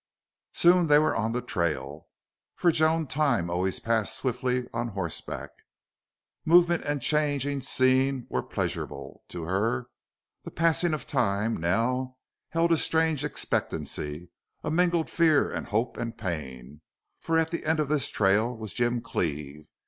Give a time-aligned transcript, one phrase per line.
[0.53, 2.07] Soon they were on the trail.
[2.55, 5.51] For Joan time always passed swiftly on horseback.
[6.43, 9.89] Movement and changing scene were pleasurable to her.
[10.43, 12.17] The passing of time now
[12.49, 14.31] held a strange expectancy,
[14.63, 16.81] a mingled fear and hope and pain,
[17.19, 19.67] for at the end of this trail was Jim Cleve.